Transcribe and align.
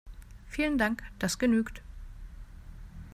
Vielen 0.49 0.79
Dank, 0.79 1.03
das 1.19 1.37
genügt. 1.37 1.83